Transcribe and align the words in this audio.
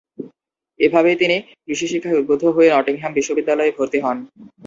এভাবেই 0.79 1.15
তিনি 1.21 1.35
কৃষি 1.65 1.87
শিক্ষায় 1.91 2.19
উদ্বুদ্ধ 2.19 2.43
হয়ে 2.55 2.69
নটিংহ্যাম 2.71 3.11
বিশ্ববিদ্যালয়ে 3.17 3.75
ভর্তি 3.77 3.99
হন। 4.05 4.17